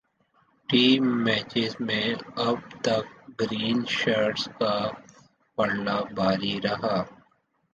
[0.69, 0.85] T
[1.23, 2.07] matches میں
[2.37, 3.05] اب تک
[3.39, 4.73] گرین شرٹس کا
[5.57, 6.95] پلڑا بھاری رہا